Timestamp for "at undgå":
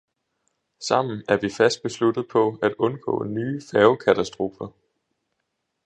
2.63-3.23